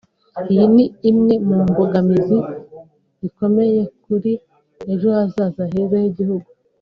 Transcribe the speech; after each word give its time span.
Iyi 0.51 0.65
ni 0.75 0.85
imwe 1.09 1.33
mu 1.47 1.57
mbogamizi 1.69 2.39
zikomeye 3.19 3.81
kuri 4.03 4.31
ejo 4.91 5.07
hazaza 5.17 5.63
heza 5.71 5.97
h’igihugu 6.03 6.47